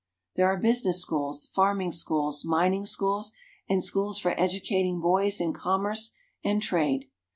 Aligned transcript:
There 0.35 0.47
are 0.47 0.57
business 0.57 0.99
schools, 0.99 1.45
farming 1.45 1.91
schools, 1.91 2.43
mining 2.43 2.87
schools, 2.87 3.33
and 3.69 3.83
schools 3.83 4.17
for 4.17 4.33
educating 4.35 4.99
boys 4.99 5.39
in 5.39 5.53
commerce 5.53 6.13
and 6.43 6.59
trade. 6.59 7.11